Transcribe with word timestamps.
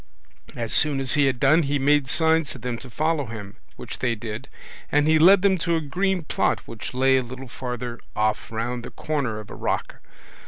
As 0.55 0.73
soon 0.73 0.99
as 0.99 1.13
he 1.13 1.27
had 1.27 1.39
done 1.39 1.61
he 1.61 1.77
made 1.77 2.07
signs 2.09 2.49
to 2.49 2.57
them 2.57 2.75
to 2.79 2.89
follow 2.89 3.27
him, 3.27 3.57
which 3.75 3.99
they 3.99 4.15
did, 4.15 4.47
and 4.91 5.07
he 5.07 5.19
led 5.19 5.43
them 5.43 5.59
to 5.59 5.75
a 5.75 5.79
green 5.79 6.23
plot 6.23 6.61
which 6.67 6.95
lay 6.95 7.17
a 7.17 7.21
little 7.23 7.47
farther 7.47 7.99
off 8.15 8.51
round 8.51 8.83
the 8.83 8.89
corner 8.89 9.39
of 9.39 9.51
a 9.51 9.55
rock. 9.55 9.97